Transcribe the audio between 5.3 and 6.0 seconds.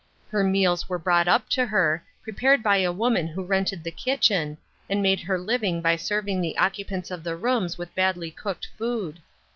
living by